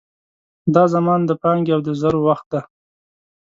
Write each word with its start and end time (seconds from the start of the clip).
دا 0.73 0.83
زمان 0.93 1.19
د 1.25 1.31
پانګې 1.41 1.71
او 1.75 1.81
د 1.87 1.89
زرو 2.01 2.19
وخت 2.27 2.47
دی. 2.53 2.59